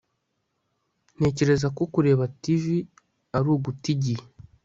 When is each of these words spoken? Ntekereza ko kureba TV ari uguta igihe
Ntekereza 1.17 1.67
ko 1.77 1.83
kureba 1.93 2.23
TV 2.41 2.63
ari 3.37 3.47
uguta 3.55 3.87
igihe 3.95 4.23